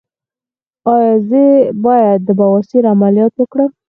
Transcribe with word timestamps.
ایا 0.93 1.13
زه 1.29 1.43
باید 1.85 2.19
د 2.27 2.29
بواسیر 2.39 2.83
عملیات 2.93 3.33
وکړم؟ 3.37 3.71